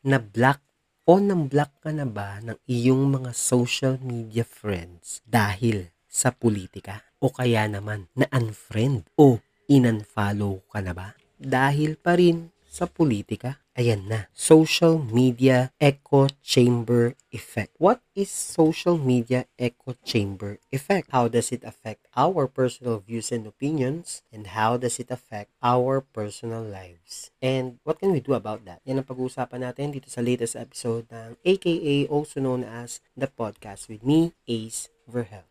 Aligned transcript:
na-block 0.00 0.60
o 1.04 1.20
nang-block 1.20 1.84
ka 1.84 1.90
na 1.92 2.08
ba 2.08 2.40
ng 2.40 2.56
iyong 2.64 3.20
mga 3.20 3.30
social 3.36 4.00
media 4.00 4.46
friends 4.46 5.20
dahil 5.28 5.92
sa 6.08 6.32
politika? 6.32 7.04
O 7.20 7.28
kaya 7.28 7.68
naman 7.68 8.08
na-unfriend 8.16 9.04
o 9.20 9.40
in-unfollow 9.68 10.64
ka 10.72 10.80
na 10.80 10.96
ba? 10.96 11.12
Dahil 11.36 12.00
pa 12.00 12.16
rin 12.16 12.48
sa 12.64 12.88
politika? 12.88 13.60
Ayan 13.80 14.12
na, 14.12 14.28
social 14.36 15.00
media 15.00 15.72
echo 15.80 16.28
chamber 16.44 17.16
effect. 17.32 17.72
What 17.80 18.04
is 18.12 18.28
social 18.28 19.00
media 19.00 19.48
echo 19.56 19.96
chamber 20.04 20.60
effect? 20.68 21.08
How 21.16 21.32
does 21.32 21.48
it 21.48 21.64
affect 21.64 22.04
our 22.12 22.44
personal 22.44 23.00
views 23.00 23.32
and 23.32 23.48
opinions? 23.48 24.20
And 24.28 24.52
how 24.52 24.76
does 24.76 25.00
it 25.00 25.08
affect 25.08 25.56
our 25.64 26.04
personal 26.04 26.60
lives? 26.60 27.32
And 27.40 27.80
what 27.80 28.04
can 28.04 28.12
we 28.12 28.20
do 28.20 28.36
about 28.36 28.68
that? 28.68 28.84
Yan 28.84 29.00
ang 29.00 29.08
pag-uusapan 29.08 29.64
natin 29.64 29.96
dito 29.96 30.12
sa 30.12 30.20
latest 30.20 30.60
episode 30.60 31.08
ng 31.08 31.40
AKA 31.40 32.04
also 32.12 32.36
known 32.36 32.68
as 32.68 33.00
The 33.16 33.32
Podcast 33.32 33.88
with 33.88 34.04
me, 34.04 34.36
Ace 34.44 34.92
Verhel. 35.08 35.49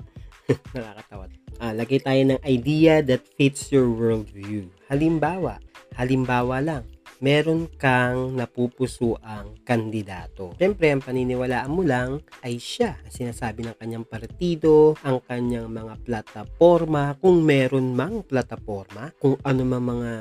Nakakatawa. 0.74 1.28
Ah, 1.62 1.70
lagay 1.70 2.02
tayo 2.02 2.18
ng 2.18 2.40
idea 2.42 2.98
that 2.98 3.22
fits 3.38 3.70
your 3.70 3.86
worldview. 3.86 4.66
Halimbawa, 4.90 5.62
halimbawa 5.94 6.58
lang, 6.58 6.82
meron 7.24 7.72
kang 7.80 8.36
napupusuang 8.36 9.64
kandidato. 9.64 10.52
Siyempre, 10.60 10.92
ang 10.92 11.00
paniniwalaan 11.00 11.72
mo 11.72 11.80
lang 11.80 12.20
ay 12.44 12.60
siya. 12.60 13.00
Ang 13.00 13.14
sinasabi 13.16 13.64
ng 13.64 13.80
kanyang 13.80 14.04
partido, 14.04 14.92
ang 15.00 15.24
kanyang 15.24 15.72
mga 15.72 16.04
plataforma, 16.04 17.16
kung 17.16 17.40
meron 17.40 17.96
mang 17.96 18.20
plataforma, 18.28 19.08
kung 19.16 19.40
ano 19.40 19.62
mang 19.64 19.88
mga 19.88 20.12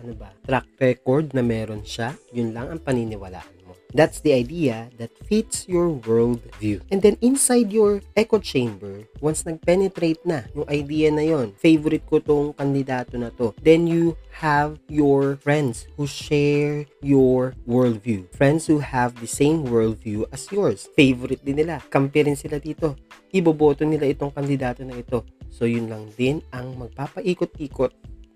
ano 0.00 0.12
ba, 0.16 0.32
track 0.48 0.80
record 0.80 1.36
na 1.36 1.44
meron 1.44 1.84
siya, 1.84 2.16
yun 2.32 2.56
lang 2.56 2.72
ang 2.72 2.80
paniniwalaan 2.80 3.57
That's 3.94 4.20
the 4.20 4.36
idea 4.36 4.92
that 5.00 5.16
fits 5.24 5.64
your 5.68 5.88
world 5.88 6.44
view. 6.60 6.80
And 6.92 7.00
then 7.00 7.16
inside 7.20 7.72
your 7.72 8.04
echo 8.16 8.38
chamber, 8.38 9.08
once 9.20 9.48
nag-penetrate 9.48 10.20
na 10.28 10.44
yung 10.52 10.68
idea 10.68 11.08
na 11.08 11.24
yon, 11.24 11.56
favorite 11.56 12.04
ko 12.04 12.20
tong 12.20 12.52
kandidato 12.52 13.16
na 13.16 13.32
to, 13.40 13.56
then 13.64 13.88
you 13.88 14.16
have 14.38 14.78
your 14.92 15.40
friends 15.40 15.88
who 15.96 16.06
share 16.06 16.84
your 17.00 17.56
worldview. 17.66 18.28
Friends 18.36 18.68
who 18.68 18.78
have 18.78 19.16
the 19.18 19.30
same 19.30 19.66
worldview 19.66 20.28
as 20.30 20.46
yours. 20.52 20.86
Favorite 20.94 21.42
din 21.42 21.64
nila. 21.64 21.80
Kampi 21.88 22.28
rin 22.28 22.36
sila 22.36 22.60
dito. 22.60 22.94
Iboboto 23.32 23.82
nila 23.88 24.06
itong 24.06 24.30
kandidato 24.36 24.84
na 24.84 24.94
ito. 24.94 25.24
So 25.48 25.64
yun 25.64 25.88
lang 25.88 26.12
din 26.14 26.44
ang 26.52 26.76
magpapaikot-ikot 26.76 27.92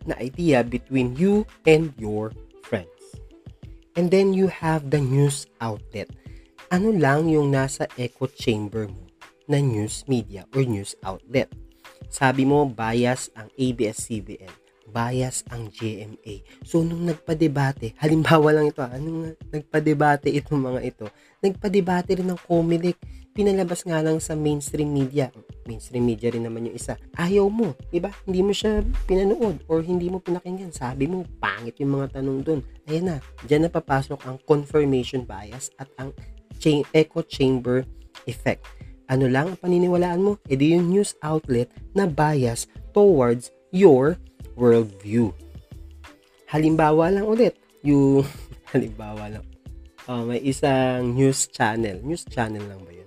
na 0.09 0.19
idea 0.19 0.67
between 0.67 1.15
you 1.15 1.47
and 1.69 1.95
your. 2.01 2.35
And 3.93 4.09
then 4.09 4.33
you 4.33 4.49
have 4.49 4.89
the 4.89 5.01
news 5.01 5.45
outlet. 5.61 6.09
Ano 6.73 6.89
lang 6.97 7.29
yung 7.29 7.53
nasa 7.53 7.85
echo 8.01 8.25
chamber 8.25 8.89
mo 8.89 9.05
na 9.45 9.61
news 9.61 10.09
media 10.09 10.49
or 10.57 10.65
news 10.65 10.97
outlet? 11.05 11.53
Sabi 12.09 12.49
mo, 12.49 12.65
bias 12.65 13.29
ang 13.37 13.53
ABS-CBN. 13.53 14.53
Bias 14.93 15.45
ang 15.53 15.69
GMA. 15.73 16.45
So, 16.65 16.85
nung 16.85 17.09
nagpa-debate, 17.09 17.93
halimbawa 18.03 18.57
lang 18.57 18.73
ito, 18.73 18.81
anong 18.81 19.37
nagpa-debate 19.53 20.33
itong 20.41 20.61
mga 20.73 20.81
ito? 20.85 21.07
Nagpa-debate 21.45 22.21
rin 22.21 22.29
ng 22.33 22.41
Comelec 22.49 22.97
pinalabas 23.33 23.83
nga 23.89 24.05
lang 24.05 24.21
sa 24.21 24.37
mainstream 24.37 24.93
media. 24.93 25.33
Mainstream 25.65 26.05
media 26.05 26.29
rin 26.33 26.45
naman 26.45 26.69
yung 26.69 26.77
isa. 26.77 27.01
Ayaw 27.17 27.49
mo, 27.49 27.73
iba? 27.91 28.13
Hindi 28.29 28.41
mo 28.45 28.53
siya 28.53 28.85
pinanood 29.09 29.65
or 29.67 29.81
hindi 29.81 30.13
mo 30.13 30.21
pinakinggan. 30.21 30.73
Sabi 30.73 31.09
mo, 31.09 31.25
pangit 31.41 31.81
yung 31.81 31.97
mga 31.97 32.21
tanong 32.21 32.39
doon. 32.45 32.61
Ayan 32.87 33.05
na, 33.09 33.17
dyan 33.49 33.67
na 33.67 33.71
papasok 33.73 34.21
ang 34.29 34.37
confirmation 34.45 35.25
bias 35.25 35.73
at 35.81 35.89
ang 35.97 36.13
cha- 36.61 36.87
echo 36.93 37.25
chamber 37.25 37.89
effect. 38.29 38.63
Ano 39.09 39.27
lang 39.29 39.53
ang 39.53 39.59
paniniwalaan 39.59 40.23
mo? 40.23 40.33
E 40.47 40.57
di 40.57 40.77
yung 40.77 40.93
news 40.93 41.17
outlet 41.25 41.73
na 41.97 42.07
bias 42.07 42.69
towards 42.93 43.51
your 43.73 44.21
worldview. 44.55 45.33
Halimbawa 46.49 47.09
lang 47.09 47.25
ulit, 47.25 47.57
yung 47.81 48.25
halimbawa 48.73 49.41
lang. 49.41 49.45
Uh, 50.05 50.27
may 50.27 50.43
isang 50.43 51.15
news 51.15 51.49
channel. 51.49 51.97
News 52.03 52.27
channel 52.27 52.63
lang 52.67 52.81
ba 52.83 52.93
yun? 52.93 53.02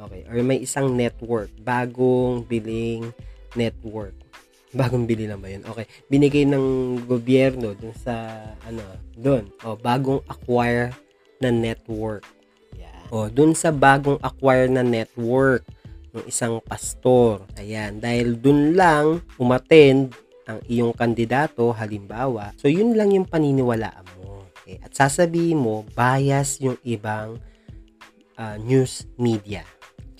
Okay. 0.00 0.24
Or 0.32 0.40
may 0.40 0.64
isang 0.64 0.96
network. 0.96 1.52
Bagong 1.60 2.48
biling 2.48 3.12
network. 3.52 4.16
Bagong 4.80 5.04
bili 5.04 5.28
lang 5.28 5.44
ba 5.44 5.52
yun? 5.52 5.66
Okay. 5.66 5.84
Binigay 6.08 6.48
ng 6.48 6.96
gobyerno 7.04 7.76
dun 7.76 7.92
sa, 7.92 8.40
ano, 8.64 8.80
dun. 9.12 9.50
O, 9.66 9.76
bagong 9.76 10.22
acquire 10.30 10.94
na 11.42 11.52
network. 11.52 12.24
Yan. 12.78 13.04
O, 13.12 13.26
dun 13.28 13.52
sa 13.52 13.74
bagong 13.74 14.16
acquire 14.22 14.70
na 14.70 14.86
network 14.86 15.66
ng 16.16 16.24
isang 16.24 16.62
pastor. 16.64 17.44
Ayan. 17.58 17.98
Dahil 17.98 18.38
dun 18.38 18.78
lang 18.78 19.20
umattend 19.36 20.14
ang 20.46 20.62
iyong 20.70 20.94
kandidato, 20.94 21.74
halimbawa. 21.74 22.54
So, 22.56 22.70
yun 22.70 22.94
lang 22.94 23.10
yung 23.10 23.26
paniniwalaan 23.26 24.06
mo. 24.22 24.46
Okay. 24.62 24.78
At 24.80 24.94
sasabihin 24.94 25.60
mo, 25.60 25.82
bias 25.98 26.62
yung 26.62 26.78
ibang 26.86 27.42
uh, 28.38 28.54
news 28.62 29.04
media 29.18 29.66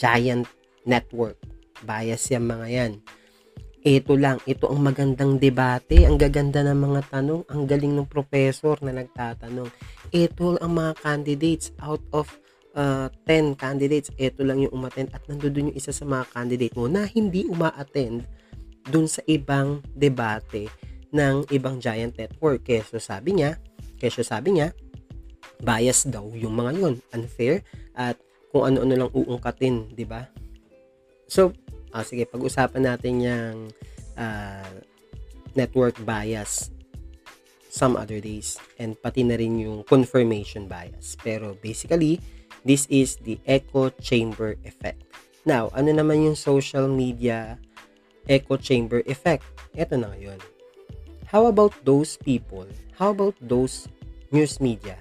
giant 0.00 0.49
network. 0.88 1.37
Bias 1.85 2.32
yung 2.32 2.49
mga 2.49 2.67
yan. 2.73 2.93
Ito 3.81 4.12
lang, 4.17 4.41
ito 4.44 4.69
ang 4.69 4.81
magandang 4.85 5.41
debate, 5.41 6.05
ang 6.05 6.20
gaganda 6.20 6.61
ng 6.64 6.76
mga 6.76 7.00
tanong, 7.17 7.49
ang 7.49 7.64
galing 7.64 7.97
ng 7.97 8.08
professor 8.08 8.76
na 8.85 8.93
nagtatanong. 8.93 9.73
Ito 10.12 10.61
ang 10.61 10.73
mga 10.76 10.93
candidates 11.00 11.73
out 11.81 12.05
of 12.12 12.29
uh, 12.76 13.08
10 13.25 13.56
candidates, 13.56 14.12
ito 14.20 14.44
lang 14.44 14.61
yung 14.61 14.76
umattend 14.76 15.08
at 15.17 15.25
nandoon 15.25 15.73
yung 15.73 15.76
isa 15.76 15.97
sa 15.97 16.04
mga 16.04 16.28
candidate 16.28 16.76
mo 16.76 16.92
na 16.92 17.09
hindi 17.09 17.49
uma-attend 17.49 18.28
dun 18.85 19.09
sa 19.09 19.25
ibang 19.25 19.80
debate 19.97 20.69
ng 21.16 21.49
ibang 21.49 21.80
giant 21.80 22.14
network. 22.21 22.69
Keso 22.69 23.00
sabi 23.00 23.40
niya, 23.40 23.57
keso 23.97 24.21
sabi 24.21 24.61
niya, 24.61 24.76
bias 25.64 26.04
daw 26.04 26.28
yung 26.37 26.52
mga 26.52 26.76
yun, 26.76 26.95
unfair 27.16 27.64
at 27.97 28.21
kung 28.50 28.66
ano-ano 28.66 28.95
lang 29.07 29.11
uungkatin, 29.14 29.95
di 29.95 30.04
ba? 30.04 30.26
So, 31.30 31.54
ah, 31.95 32.02
sige, 32.02 32.26
pag-usapan 32.26 32.90
natin 32.90 33.14
yung 33.23 33.57
uh, 34.19 34.75
network 35.54 35.99
bias 36.02 36.75
some 37.71 37.95
other 37.95 38.19
days 38.19 38.59
and 38.83 38.99
pati 38.99 39.23
na 39.23 39.38
rin 39.38 39.62
yung 39.62 39.87
confirmation 39.87 40.66
bias. 40.66 41.14
Pero 41.23 41.54
basically, 41.62 42.19
this 42.66 42.90
is 42.90 43.16
the 43.23 43.38
echo 43.47 43.95
chamber 44.02 44.59
effect. 44.66 45.07
Now, 45.47 45.71
ano 45.73 45.95
naman 45.95 46.26
yung 46.26 46.37
social 46.37 46.90
media 46.90 47.57
echo 48.26 48.59
chamber 48.59 49.07
effect? 49.07 49.47
Ito 49.78 49.97
na 49.97 50.11
ngayon. 50.12 50.42
How 51.30 51.47
about 51.47 51.73
those 51.87 52.19
people? 52.19 52.66
How 52.99 53.14
about 53.14 53.38
those 53.38 53.87
news 54.35 54.59
media 54.59 54.99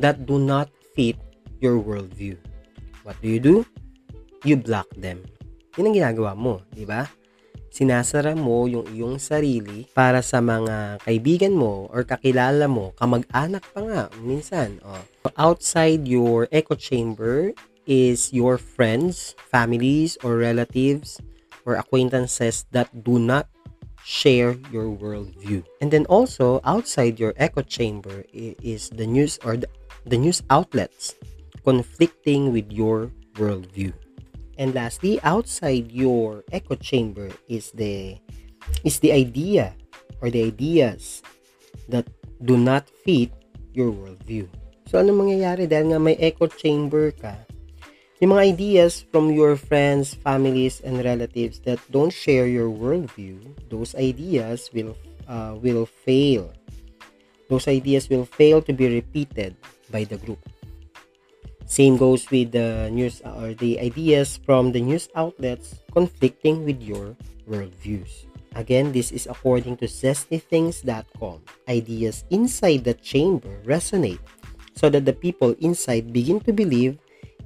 that 0.00 0.24
do 0.24 0.40
not 0.40 0.72
fit 0.96 1.20
your 1.60 1.78
worldview. 1.78 2.40
What 3.04 3.20
do 3.20 3.28
you 3.28 3.40
do? 3.40 3.56
You 4.44 4.56
block 4.56 4.88
them. 4.96 5.24
Yun 5.76 5.92
ang 5.92 5.96
ginagawa 5.96 6.32
mo, 6.36 6.64
di 6.72 6.88
ba? 6.88 7.06
Sinasara 7.70 8.34
mo 8.34 8.66
yung 8.66 8.90
iyong 8.90 9.22
sarili 9.22 9.86
para 9.94 10.26
sa 10.26 10.42
mga 10.42 10.98
kaibigan 11.06 11.54
mo 11.54 11.86
or 11.94 12.02
kakilala 12.02 12.66
mo, 12.66 12.90
kamag-anak 12.98 13.62
pa 13.70 13.80
nga 13.86 14.02
minsan. 14.18 14.82
Oh. 14.82 14.98
Outside 15.38 16.10
your 16.10 16.50
echo 16.50 16.74
chamber 16.74 17.54
is 17.86 18.34
your 18.34 18.58
friends, 18.58 19.38
families, 19.38 20.18
or 20.26 20.34
relatives 20.42 21.22
or 21.62 21.78
acquaintances 21.78 22.66
that 22.74 22.90
do 23.06 23.22
not 23.22 23.46
share 24.02 24.58
your 24.74 24.90
worldview. 24.90 25.62
And 25.78 25.94
then 25.94 26.10
also, 26.10 26.58
outside 26.64 27.22
your 27.22 27.34
echo 27.38 27.62
chamber 27.62 28.26
is 28.34 28.90
the 28.90 29.06
news 29.06 29.38
or 29.46 29.56
the, 29.56 29.70
the 30.02 30.18
news 30.18 30.42
outlets 30.50 31.14
conflicting 31.64 32.52
with 32.52 32.70
your 32.72 33.12
worldview. 33.34 33.92
And 34.60 34.74
lastly, 34.74 35.16
outside 35.24 35.88
your 35.90 36.44
echo 36.52 36.76
chamber 36.76 37.32
is 37.48 37.72
the 37.72 38.20
is 38.84 39.00
the 39.00 39.12
idea 39.12 39.72
or 40.20 40.28
the 40.28 40.44
ideas 40.44 41.24
that 41.88 42.04
do 42.44 42.60
not 42.60 42.88
fit 43.04 43.32
your 43.72 43.88
worldview. 43.88 44.48
So, 44.90 45.00
ano 45.00 45.16
mangyayari 45.16 45.70
dahil 45.70 45.96
nga 45.96 46.00
may 46.02 46.18
echo 46.20 46.44
chamber 46.50 47.14
ka, 47.14 47.32
yung 48.20 48.36
mga 48.36 48.52
ideas 48.52 49.00
from 49.08 49.32
your 49.32 49.56
friends, 49.56 50.12
families, 50.12 50.84
and 50.84 51.00
relatives 51.00 51.64
that 51.64 51.80
don't 51.88 52.12
share 52.12 52.44
your 52.44 52.68
worldview, 52.68 53.40
those 53.72 53.96
ideas 53.96 54.68
will 54.76 54.92
uh, 55.24 55.56
will 55.56 55.88
fail. 55.88 56.52
Those 57.48 57.64
ideas 57.64 58.12
will 58.12 58.28
fail 58.28 58.60
to 58.68 58.76
be 58.76 58.92
repeated 58.92 59.56
by 59.88 60.04
the 60.04 60.20
group. 60.20 60.38
Same 61.70 61.94
goes 61.94 62.26
with 62.34 62.50
the 62.50 62.90
news 62.90 63.22
or 63.22 63.54
the 63.54 63.78
ideas 63.78 64.42
from 64.42 64.74
the 64.74 64.82
news 64.82 65.06
outlets 65.14 65.78
conflicting 65.94 66.66
with 66.66 66.82
your 66.82 67.14
worldviews. 67.46 68.26
Again, 68.58 68.90
this 68.90 69.14
is 69.14 69.30
according 69.30 69.78
to 69.78 69.86
zestythings.com. 69.86 71.38
Ideas 71.70 72.26
inside 72.34 72.82
the 72.82 72.98
chamber 72.98 73.62
resonate 73.62 74.18
so 74.74 74.90
that 74.90 75.06
the 75.06 75.14
people 75.14 75.54
inside 75.62 76.12
begin 76.12 76.42
to 76.42 76.52
believe 76.52 76.98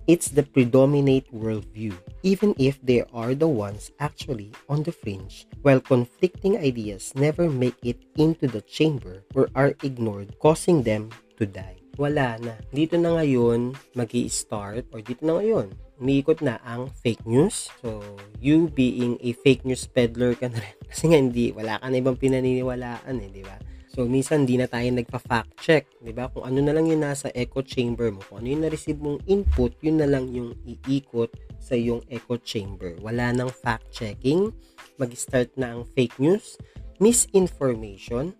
it's 0.08 0.32
the 0.32 0.42
predominate 0.42 1.28
worldview, 1.28 1.92
even 2.24 2.56
if 2.56 2.80
they 2.80 3.04
are 3.12 3.36
the 3.36 3.48
ones 3.48 3.92
actually 4.00 4.52
on 4.72 4.82
the 4.84 4.92
fringe, 4.92 5.44
while 5.60 5.80
conflicting 5.80 6.56
ideas 6.56 7.12
never 7.14 7.52
make 7.52 7.76
it 7.84 8.00
into 8.16 8.48
the 8.48 8.64
chamber 8.64 9.20
or 9.34 9.52
are 9.54 9.76
ignored, 9.84 10.32
causing 10.40 10.82
them 10.82 11.12
to 11.36 11.44
die. 11.44 11.83
Wala 11.94 12.38
na. 12.42 12.54
Dito 12.74 12.98
na 12.98 13.18
ngayon 13.20 13.74
mag 13.94 14.10
start 14.26 14.90
or 14.90 15.00
dito 15.00 15.22
na 15.22 15.38
ngayon 15.38 15.70
umiikot 15.98 16.42
na 16.42 16.58
ang 16.66 16.90
fake 16.90 17.22
news. 17.22 17.70
So, 17.78 18.02
you 18.42 18.66
being 18.66 19.14
a 19.22 19.30
fake 19.46 19.62
news 19.62 19.86
peddler 19.86 20.34
ka 20.34 20.50
na 20.50 20.58
rin. 20.58 20.76
Kasi 20.90 21.10
nga 21.10 21.18
hindi, 21.18 21.54
wala 21.54 21.78
ka 21.78 21.86
na 21.86 22.02
ibang 22.02 22.18
pinaniniwalaan 22.18 23.14
eh, 23.22 23.30
di 23.30 23.42
ba? 23.46 23.54
So, 23.94 24.10
minsan 24.10 24.42
di 24.42 24.58
na 24.58 24.66
tayo 24.66 24.90
nagpa-fact 24.90 25.54
check, 25.62 25.86
'di 26.02 26.10
ba? 26.10 26.26
Kung 26.26 26.42
ano 26.42 26.58
na 26.58 26.74
lang 26.74 26.90
yung 26.90 27.06
nasa 27.06 27.30
echo 27.30 27.62
chamber 27.62 28.10
mo, 28.10 28.26
kung 28.26 28.42
ano 28.42 28.50
yung 28.50 28.62
na-receive 28.66 28.98
mong 28.98 29.22
input, 29.30 29.70
yun 29.86 30.02
na 30.02 30.10
lang 30.10 30.34
yung 30.34 30.50
iikot 30.66 31.30
sa 31.62 31.78
yung 31.78 32.02
echo 32.10 32.34
chamber. 32.42 32.98
Wala 32.98 33.30
nang 33.30 33.54
fact 33.54 33.94
checking, 33.94 34.50
mag-start 34.98 35.54
na 35.54 35.78
ang 35.78 35.86
fake 35.94 36.18
news, 36.18 36.58
misinformation, 36.98 38.34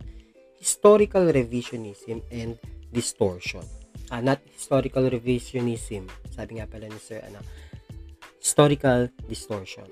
historical 0.59 1.31
revisionism 1.31 2.19
and 2.35 2.59
distortion. 2.95 3.67
Ah, 4.15 4.23
not 4.23 4.39
historical 4.47 5.03
revisionism. 5.11 6.07
Sabi 6.31 6.63
nga 6.63 6.71
pala 6.71 6.87
ni 6.87 7.01
Sir 7.03 7.19
ano, 7.27 7.43
historical 8.39 9.11
distortion. 9.27 9.91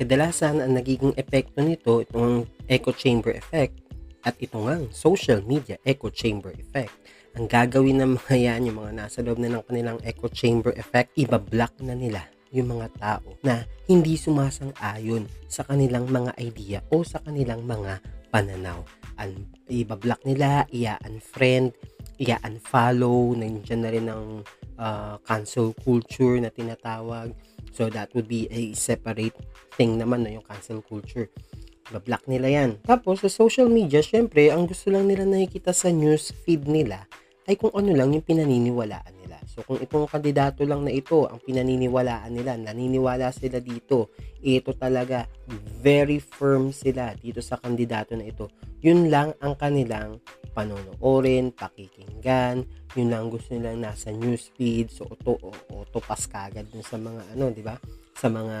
Kadalasan 0.00 0.64
ang 0.64 0.72
nagiging 0.72 1.12
epekto 1.20 1.60
nito, 1.60 2.00
itong 2.00 2.48
echo 2.64 2.96
chamber 2.96 3.36
effect, 3.36 3.76
at 4.24 4.32
ito 4.40 4.56
nga, 4.64 4.80
social 4.92 5.44
media 5.44 5.76
echo 5.84 6.08
chamber 6.08 6.56
effect. 6.56 6.92
Ang 7.36 7.44
gagawin 7.44 8.00
ng 8.00 8.16
mga 8.16 8.36
yan, 8.36 8.72
yung 8.72 8.80
mga 8.80 8.92
nasa 8.96 9.20
loob 9.20 9.36
na 9.36 9.52
ng 9.52 9.64
kanilang 9.68 10.00
echo 10.00 10.32
chamber 10.32 10.72
effect, 10.80 11.12
ibablock 11.20 11.76
na 11.84 11.92
nila 11.92 12.24
yung 12.50 12.74
mga 12.74 12.88
tao 12.98 13.38
na 13.46 13.62
hindi 13.86 14.18
sumasang-ayon 14.18 15.26
sa 15.46 15.62
kanilang 15.66 16.10
mga 16.10 16.34
idea 16.42 16.78
o 16.90 17.06
sa 17.06 17.22
kanilang 17.22 17.62
mga 17.62 18.02
pananaw. 18.34 18.82
An 19.18 19.46
ibablock 19.70 20.22
nila, 20.26 20.66
ia-unfriend, 20.74 21.74
ia-unfollow, 22.20 23.32
nandiyan 23.32 23.80
na 23.80 23.90
rin 23.90 24.06
ang 24.12 24.44
uh, 24.76 25.16
cancel 25.24 25.72
culture 25.80 26.36
na 26.36 26.52
tinatawag. 26.52 27.32
So 27.72 27.88
that 27.88 28.12
would 28.12 28.28
be 28.28 28.44
a 28.52 28.76
separate 28.76 29.34
thing 29.80 29.96
naman 29.96 30.28
no, 30.28 30.30
yung 30.30 30.44
cancel 30.44 30.84
culture. 30.84 31.32
Bablock 31.90 32.28
nila 32.30 32.46
yan. 32.52 32.70
Tapos, 32.86 33.18
sa 33.18 33.26
social 33.26 33.66
media, 33.66 33.98
syempre, 33.98 34.52
ang 34.52 34.70
gusto 34.70 34.94
lang 34.94 35.10
nila 35.10 35.26
nakikita 35.26 35.74
sa 35.74 35.90
news 35.90 36.30
feed 36.46 36.70
nila 36.70 37.02
ay 37.50 37.58
kung 37.58 37.74
ano 37.74 37.90
lang 37.90 38.14
yung 38.14 38.22
pinaniniwalaan 38.22 39.10
nila. 39.18 39.42
So, 39.50 39.66
kung 39.66 39.82
itong 39.82 40.06
kandidato 40.06 40.62
lang 40.62 40.86
na 40.86 40.94
ito, 40.94 41.26
ang 41.26 41.42
pinaniniwalaan 41.42 42.30
nila, 42.30 42.54
naniniwala 42.54 43.34
sila 43.34 43.58
dito, 43.58 44.14
ito 44.38 44.70
talaga, 44.78 45.26
very 45.82 46.22
firm 46.22 46.70
sila 46.70 47.10
dito 47.18 47.42
sa 47.42 47.58
kandidato 47.58 48.14
na 48.14 48.30
ito. 48.30 48.46
Yun 48.86 49.10
lang 49.10 49.34
ang 49.42 49.58
kanilang 49.58 50.22
panonoorin, 50.50 51.54
pakikinggan, 51.54 52.66
yun 52.98 53.08
lang 53.08 53.30
gusto 53.30 53.54
nilang 53.54 53.82
nasa 53.82 54.10
news 54.10 54.50
feed, 54.54 54.90
so 54.90 55.06
auto, 55.06 55.38
auto 55.70 55.98
pass 56.02 56.26
kagad 56.26 56.66
dun 56.70 56.82
sa 56.82 56.98
mga 56.98 57.22
ano, 57.34 57.54
di 57.54 57.62
ba? 57.62 57.78
Sa 58.18 58.26
mga 58.26 58.60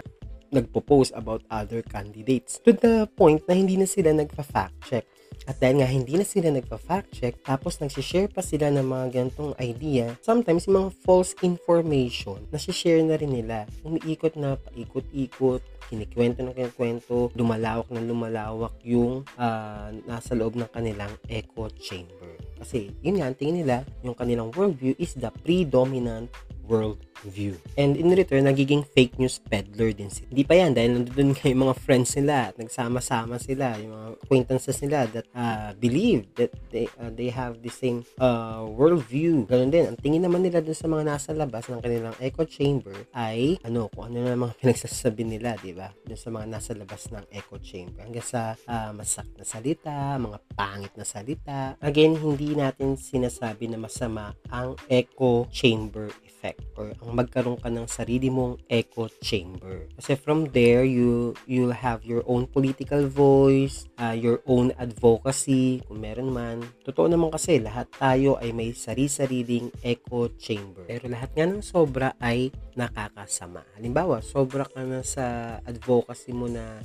nagpo-post 0.50 1.14
about 1.14 1.42
other 1.50 1.82
candidates 1.82 2.58
to 2.62 2.74
the 2.74 3.06
point 3.14 3.42
na 3.46 3.54
hindi 3.54 3.78
na 3.78 3.86
sila 3.86 4.14
nagpa-fact 4.14 4.76
check. 4.86 5.06
At 5.48 5.56
dahil 5.56 5.80
nga 5.80 5.88
hindi 5.88 6.14
na 6.20 6.26
sila 6.26 6.52
nagpa-fact 6.52 7.16
check, 7.16 7.34
tapos 7.42 7.80
nagsishare 7.80 8.28
pa 8.28 8.44
sila 8.44 8.68
ng 8.70 8.84
mga 8.84 9.06
ganitong 9.10 9.56
idea, 9.56 10.12
sometimes 10.20 10.68
yung 10.68 10.84
mga 10.84 10.92
false 11.00 11.32
information, 11.40 12.44
nasi-share 12.52 13.00
na 13.00 13.16
rin 13.16 13.32
nila. 13.32 13.64
Umiikot 13.80 14.36
na, 14.36 14.60
paikot-ikot, 14.60 15.64
kinikwento 15.90 16.46
ng 16.46 16.54
kinikwento, 16.54 17.34
lumalawak 17.34 17.90
na 17.90 18.04
lumalawak 18.04 18.74
yung 18.86 19.26
uh, 19.40 19.90
nasa 20.06 20.38
loob 20.38 20.54
ng 20.54 20.70
kanilang 20.70 21.10
echo 21.26 21.66
chamber. 21.80 22.36
Kasi 22.60 22.94
yun 23.02 23.18
nga, 23.18 23.32
tingin 23.34 23.66
nila, 23.66 23.82
yung 24.06 24.14
kanilang 24.14 24.54
worldview 24.54 24.94
is 25.02 25.16
the 25.18 25.32
predominant 25.42 26.30
world 26.70 27.02
view. 27.26 27.56
And 27.76 27.96
in 27.96 28.12
return, 28.12 28.48
nagiging 28.48 28.86
fake 28.96 29.18
news 29.20 29.38
peddler 29.38 29.92
din 29.92 30.08
sila. 30.08 30.28
Hindi 30.32 30.44
pa 30.44 30.54
yan 30.56 30.72
dahil 30.72 30.90
nandun 30.96 31.36
yung 31.44 31.62
mga 31.68 31.76
friends 31.80 32.16
nila 32.16 32.52
at 32.52 32.54
nagsama-sama 32.56 33.36
sila, 33.36 33.76
yung 33.80 33.92
mga 33.92 34.08
acquaintances 34.24 34.76
nila 34.80 35.06
that 35.12 35.26
uh, 35.36 35.70
believe 35.76 36.28
that 36.36 36.52
they 36.72 36.88
uh, 37.00 37.12
they 37.12 37.28
have 37.28 37.60
the 37.60 37.72
same 37.72 38.06
uh, 38.20 38.64
world 38.64 39.04
view. 39.04 39.44
Ganun 39.50 39.72
din. 39.72 39.84
Ang 39.90 39.98
tingin 40.00 40.22
naman 40.24 40.44
nila 40.44 40.64
dun 40.64 40.76
sa 40.76 40.88
mga 40.88 41.04
nasa 41.06 41.30
labas 41.36 41.68
ng 41.68 41.80
kanilang 41.82 42.16
echo 42.22 42.44
chamber 42.46 42.94
ay 43.12 43.60
ano, 43.66 43.90
kung 43.92 44.12
ano 44.12 44.24
na 44.24 44.38
mga 44.38 44.56
pinagsasabi 44.60 45.22
nila, 45.26 45.58
di 45.60 45.76
ba? 45.76 45.92
Dun 46.06 46.18
sa 46.18 46.30
mga 46.32 46.46
nasa 46.48 46.72
labas 46.72 47.10
ng 47.12 47.24
echo 47.34 47.56
chamber. 47.60 48.06
Hanggang 48.06 48.26
sa 48.26 48.54
uh, 48.54 48.90
masak 48.94 49.28
na 49.36 49.44
salita, 49.44 50.16
mga 50.16 50.38
pangit 50.54 50.92
na 50.96 51.04
salita. 51.04 51.74
Again, 51.82 52.16
hindi 52.16 52.54
natin 52.54 52.96
sinasabi 52.96 53.68
na 53.68 53.78
masama 53.80 54.32
ang 54.48 54.76
echo 54.86 55.46
chamber 55.50 56.08
effect 56.40 56.64
or 56.80 56.96
ang 57.02 57.09
magkaroon 57.12 57.58
ka 57.60 57.68
ng 57.68 57.86
sarili 57.86 58.30
mong 58.30 58.62
echo 58.70 59.10
chamber. 59.20 59.86
Kasi 59.98 60.16
from 60.16 60.50
there, 60.54 60.82
you 60.86 61.34
you'll 61.44 61.74
have 61.74 62.02
your 62.06 62.24
own 62.24 62.46
political 62.48 63.06
voice, 63.10 63.90
uh, 64.00 64.14
your 64.16 64.40
own 64.48 64.70
advocacy, 64.80 65.84
kung 65.84 66.00
meron 66.00 66.30
man. 66.30 66.62
Totoo 66.86 67.10
naman 67.10 67.34
kasi, 67.34 67.58
lahat 67.60 67.90
tayo 67.98 68.38
ay 68.40 68.54
may 68.54 68.72
sari-sariling 68.72 69.70
echo 69.82 70.30
chamber. 70.38 70.86
Pero 70.88 71.10
lahat 71.10 71.30
nga 71.34 71.46
ng 71.46 71.62
sobra 71.62 72.14
ay 72.22 72.54
nakakasama. 72.74 73.66
Halimbawa, 73.76 74.22
sobra 74.24 74.64
ka 74.66 74.82
na 74.82 75.04
sa 75.04 75.58
advocacy 75.66 76.32
mo 76.32 76.46
na 76.48 76.80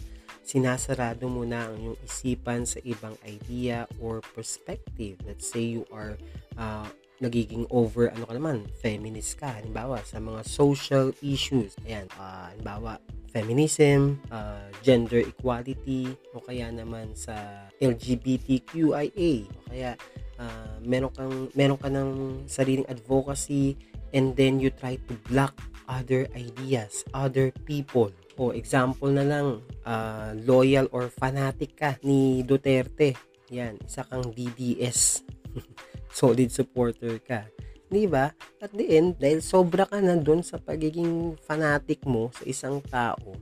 sinasarado 0.46 1.26
mo 1.26 1.42
na 1.42 1.66
ang 1.66 1.76
iyong 1.82 2.00
isipan 2.06 2.70
sa 2.70 2.78
ibang 2.86 3.18
idea 3.26 3.90
or 3.98 4.22
perspective. 4.38 5.18
Let's 5.26 5.50
say 5.50 5.66
you 5.66 5.90
are 5.90 6.22
uh, 6.54 6.86
nagiging 7.24 7.64
over 7.72 8.12
ano 8.12 8.28
ka 8.28 8.34
naman 8.36 8.68
feminist 8.84 9.40
ka 9.40 9.56
halimbawa 9.56 10.04
sa 10.04 10.20
mga 10.20 10.42
social 10.44 11.16
issues. 11.24 11.76
Ayan 11.88 12.12
uh, 12.20 12.52
halimbawa 12.52 13.00
feminism 13.32 14.20
uh, 14.32 14.68
gender 14.80 15.20
equality 15.20 16.12
o 16.32 16.40
kaya 16.40 16.72
naman 16.72 17.12
sa 17.16 17.68
LGBTQIA 17.84 19.32
o 19.48 19.60
kaya 19.72 19.92
uh, 20.40 20.76
meron 20.84 21.12
kang 21.12 21.52
meron 21.52 21.80
ka 21.80 21.92
ng 21.92 22.44
sariling 22.48 22.88
advocacy 22.88 23.76
and 24.16 24.36
then 24.40 24.60
you 24.60 24.72
try 24.72 24.96
to 25.08 25.16
block 25.28 25.56
other 25.88 26.28
ideas 26.36 27.04
other 27.16 27.52
people. 27.64 28.12
O 28.36 28.52
example 28.52 29.08
na 29.08 29.24
lang 29.24 29.64
uh, 29.88 30.36
loyal 30.44 30.92
or 30.92 31.08
fanatic 31.08 31.80
ka 31.80 31.96
ni 32.04 32.44
Duterte. 32.44 33.16
Yan 33.52 33.80
isa 33.84 34.04
kang 34.04 34.36
DDS 34.36 35.24
solid 36.16 36.48
supporter 36.48 37.20
ka. 37.20 37.44
Di 37.92 38.08
ba? 38.08 38.32
At 38.64 38.72
the 38.72 38.88
end, 38.96 39.20
dahil 39.20 39.44
sobra 39.44 39.84
ka 39.84 40.00
na 40.00 40.16
doon 40.16 40.42
sa 40.42 40.56
pagiging 40.56 41.36
fanatic 41.44 42.08
mo 42.08 42.32
sa 42.32 42.48
isang 42.48 42.80
tao, 42.88 43.36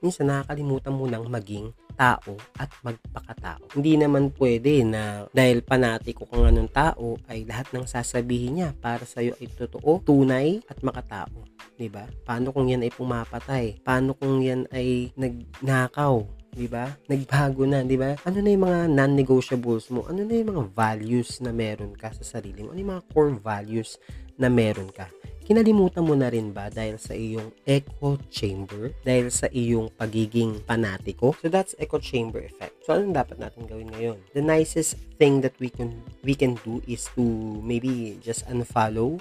minsan 0.00 0.32
nakakalimutan 0.32 0.96
mo 0.96 1.04
nang 1.04 1.28
maging 1.28 1.70
tao 1.94 2.34
at 2.58 2.68
magpakatao. 2.82 3.70
Hindi 3.78 3.94
naman 3.94 4.34
pwede 4.34 4.82
na 4.82 5.30
dahil 5.30 5.62
panatiko 5.62 6.26
ka 6.26 6.36
nga 6.42 6.50
ng 6.50 6.70
tao 6.74 7.14
ay 7.30 7.46
lahat 7.46 7.70
ng 7.70 7.86
sasabihin 7.86 8.58
niya 8.58 8.70
para 8.82 9.06
sa 9.06 9.22
iyo 9.22 9.38
ay 9.38 9.46
totoo, 9.54 10.02
tunay 10.02 10.58
at 10.66 10.82
makatao. 10.82 11.46
'Di 11.78 11.86
ba? 11.90 12.06
Paano 12.26 12.50
kung 12.50 12.66
yan 12.66 12.82
ay 12.82 12.90
pumapatay? 12.90 13.82
Paano 13.86 14.18
kung 14.18 14.42
yan 14.42 14.66
ay 14.74 15.14
nagnakaw? 15.14 16.22
Di 16.54 16.70
ba? 16.70 16.86
Nagbago 17.10 17.66
na, 17.66 17.82
di 17.82 17.98
ba? 17.98 18.14
Ano 18.22 18.38
na 18.38 18.54
yung 18.54 18.64
mga 18.64 18.80
non-negotiables 18.94 19.90
mo? 19.90 20.06
Ano 20.06 20.22
na 20.22 20.34
yung 20.38 20.54
mga 20.54 20.64
values 20.70 21.42
na 21.42 21.50
meron 21.50 21.98
ka 21.98 22.14
sa 22.14 22.38
sarili 22.38 22.62
mo? 22.62 22.70
Ano 22.70 22.78
yung 22.78 22.92
mga 22.94 23.06
core 23.10 23.34
values 23.34 23.98
na 24.38 24.46
meron 24.46 24.88
ka? 24.94 25.10
Kinalimutan 25.44 26.08
mo 26.08 26.16
na 26.16 26.32
rin 26.32 26.56
ba 26.56 26.72
dahil 26.72 26.96
sa 26.96 27.12
iyong 27.12 27.52
echo 27.68 28.16
chamber? 28.32 28.96
Dahil 29.04 29.28
sa 29.28 29.44
iyong 29.52 29.92
pagiging 29.92 30.64
panatiko? 30.64 31.36
So 31.42 31.52
that's 31.52 31.76
echo 31.76 32.00
chamber 32.00 32.40
effect. 32.40 32.80
So 32.88 32.96
anong 32.96 33.12
dapat 33.12 33.36
natin 33.42 33.68
gawin 33.68 33.92
ngayon? 33.92 34.18
The 34.32 34.40
nicest 34.40 34.96
thing 35.20 35.44
that 35.44 35.52
we 35.60 35.68
can 35.68 36.00
we 36.24 36.32
can 36.32 36.56
do 36.64 36.80
is 36.88 37.12
to 37.12 37.20
maybe 37.60 38.16
just 38.24 38.48
unfollow 38.48 39.20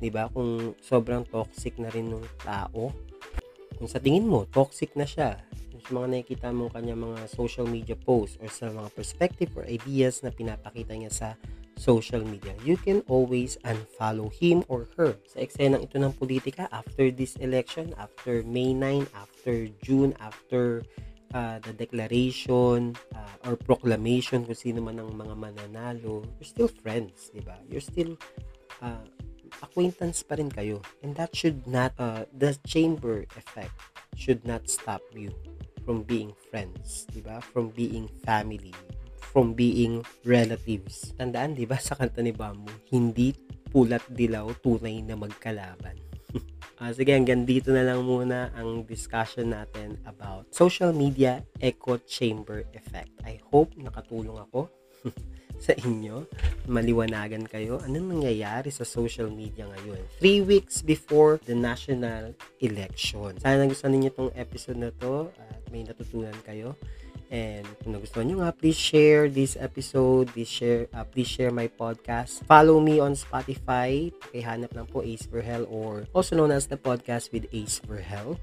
'di 0.00 0.08
ba? 0.10 0.26
Kung 0.34 0.74
sobrang 0.82 1.22
toxic 1.30 1.78
na 1.78 1.92
rin 1.94 2.10
ng 2.10 2.26
tao, 2.42 2.90
kung 3.78 3.86
sa 3.86 4.02
tingin 4.02 4.26
mo 4.26 4.50
toxic 4.50 4.90
na 4.98 5.06
siya, 5.06 5.38
sa 5.82 5.98
mga 5.98 6.08
nakikita 6.14 6.48
mo 6.54 6.70
kanya 6.70 6.94
mga 6.94 7.26
social 7.26 7.66
media 7.66 7.98
posts 7.98 8.38
or 8.38 8.46
sa 8.46 8.70
mga 8.70 8.88
perspective 8.94 9.50
or 9.58 9.66
ideas 9.66 10.22
na 10.22 10.30
pinapakita 10.30 10.94
niya 10.94 11.10
sa 11.10 11.28
social 11.74 12.22
media, 12.22 12.54
you 12.62 12.78
can 12.78 13.02
always 13.10 13.58
unfollow 13.66 14.30
him 14.30 14.62
or 14.70 14.86
her. 14.94 15.18
Sa 15.26 15.42
eksenang 15.42 15.82
ito 15.82 15.98
ng 15.98 16.14
politika, 16.14 16.70
after 16.70 17.10
this 17.10 17.34
election, 17.42 17.90
after 17.98 18.46
May 18.46 18.70
9, 18.70 19.10
after 19.18 19.66
June, 19.82 20.14
after 20.22 20.86
uh, 21.34 21.58
the 21.66 21.74
declaration 21.74 22.94
uh, 23.16 23.48
or 23.48 23.58
proclamation 23.58 24.46
kung 24.46 24.54
sino 24.54 24.78
man 24.78 25.02
ang 25.02 25.10
mga 25.10 25.34
mananalo, 25.34 26.22
you're 26.38 26.46
still 26.46 26.70
friends, 26.70 27.34
di 27.34 27.42
ba? 27.42 27.58
You're 27.66 27.82
still 27.82 28.14
uh, 28.78 29.02
acquaintance 29.64 30.22
pa 30.22 30.38
rin 30.38 30.52
kayo. 30.52 30.78
And 31.02 31.18
that 31.18 31.34
should 31.34 31.66
not, 31.66 31.98
uh, 31.98 32.30
the 32.30 32.54
chamber 32.62 33.26
effect 33.34 33.74
should 34.14 34.46
not 34.46 34.70
stop 34.70 35.02
you 35.16 35.34
from 35.82 36.06
being 36.06 36.32
friends, 36.50 37.06
di 37.10 37.20
ba? 37.22 37.42
From 37.42 37.70
being 37.74 38.06
family, 38.22 38.74
from 39.18 39.54
being 39.54 40.02
relatives. 40.22 41.14
Tandaan, 41.18 41.58
di 41.58 41.66
ba, 41.66 41.78
sa 41.78 41.98
kanta 41.98 42.22
ni 42.22 42.30
Bamboo, 42.30 42.72
hindi 42.94 43.34
pulat 43.72 44.04
dilaw 44.12 44.52
tunay 44.60 45.00
na 45.02 45.16
magkalaban. 45.16 45.96
uh, 46.78 46.92
sige, 46.96 47.12
hanggang 47.12 47.48
dito 47.48 47.72
na 47.72 47.82
lang 47.82 48.04
muna 48.04 48.52
ang 48.52 48.84
discussion 48.84 49.50
natin 49.52 49.96
about 50.04 50.48
social 50.52 50.92
media 50.92 51.40
echo 51.58 51.96
chamber 52.04 52.68
effect. 52.76 53.12
I 53.24 53.40
hope 53.50 53.72
nakatulong 53.80 54.38
ako 54.48 54.68
sa 55.62 55.78
inyo, 55.78 56.26
maliwanagan 56.66 57.46
kayo, 57.46 57.78
anong 57.86 58.18
nangyayari 58.18 58.74
sa 58.74 58.82
social 58.82 59.30
media 59.30 59.62
ngayon. 59.70 60.02
Three 60.18 60.42
weeks 60.42 60.82
before 60.82 61.38
the 61.46 61.54
national 61.54 62.34
election. 62.58 63.38
Sana 63.38 63.62
nagustuhan 63.62 63.94
ninyo 63.94 64.10
itong 64.10 64.34
episode 64.34 64.82
na 64.82 64.90
to 64.98 65.30
at 65.38 65.62
may 65.70 65.86
natutunan 65.86 66.34
kayo. 66.42 66.74
And 67.30 67.64
kung 67.80 67.94
nagustuhan 67.94 68.26
nyo 68.26 68.42
nga, 68.42 68.50
please 68.52 68.76
share 68.76 69.30
this 69.30 69.54
episode. 69.54 70.34
Please 70.34 70.50
share, 70.50 70.90
uh, 70.92 71.06
please 71.06 71.30
share 71.30 71.54
my 71.54 71.70
podcast. 71.70 72.42
Follow 72.44 72.82
me 72.82 72.98
on 72.98 73.14
Spotify. 73.14 74.10
Pakihanap 74.18 74.74
lang 74.74 74.90
po 74.90 75.00
Ace 75.06 75.30
for 75.30 75.40
Hell 75.40 75.64
or 75.70 76.04
also 76.12 76.34
known 76.34 76.50
as 76.50 76.66
the 76.66 76.76
podcast 76.76 77.30
with 77.30 77.46
Ace 77.54 77.78
for 77.78 78.02
Hell. 78.02 78.36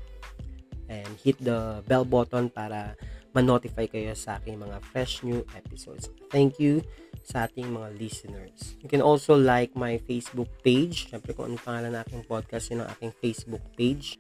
And 0.89 1.05
hit 1.21 1.38
the 1.38 1.85
bell 1.85 2.01
button 2.01 2.49
para 2.49 2.97
ma-notify 3.29 3.85
kayo 3.85 4.17
sa 4.17 4.41
aking 4.41 4.57
mga 4.57 4.81
fresh 4.89 5.21
new 5.21 5.45
episodes. 5.53 6.09
Thank 6.33 6.57
you 6.57 6.81
sa 7.23 7.47
ating 7.47 7.69
mga 7.69 7.95
listeners. 7.97 8.75
You 8.83 8.89
can 8.89 9.03
also 9.03 9.35
like 9.35 9.73
my 9.75 9.99
Facebook 10.03 10.49
page. 10.61 11.09
Siyempre 11.09 11.35
kung 11.35 11.51
anong 11.51 11.63
pangalan 11.63 11.91
ng 11.95 12.01
aking 12.05 12.23
podcast, 12.27 12.71
yun 12.71 12.83
ang 12.83 12.89
aking 12.95 13.13
Facebook 13.19 13.63
page. 13.75 14.19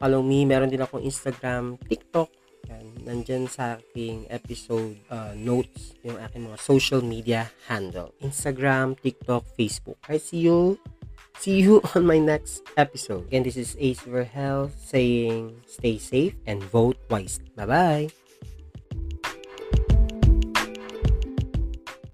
Follow 0.00 0.24
me. 0.24 0.48
Meron 0.48 0.72
din 0.72 0.80
akong 0.80 1.04
Instagram, 1.04 1.76
TikTok. 1.86 2.28
Yan. 2.68 2.86
Nandyan 3.04 3.48
sa 3.48 3.80
aking 3.80 4.28
episode 4.28 5.00
uh, 5.08 5.32
notes 5.32 5.96
yung 6.04 6.20
aking 6.20 6.44
mga 6.48 6.58
social 6.60 7.00
media 7.00 7.48
handle. 7.68 8.12
Instagram, 8.20 8.96
TikTok, 9.00 9.44
Facebook. 9.56 9.96
I 10.08 10.20
see 10.20 10.44
you 10.44 10.76
See 11.40 11.64
you 11.64 11.80
on 11.96 12.04
my 12.04 12.20
next 12.20 12.68
episode. 12.76 13.24
Again, 13.32 13.48
this 13.48 13.56
is 13.56 13.72
Ace 13.80 14.04
Verhel 14.04 14.68
saying 14.76 15.56
stay 15.64 15.96
safe 15.96 16.36
and 16.44 16.60
vote 16.60 17.00
wisely. 17.08 17.48
Bye-bye. 17.56 18.19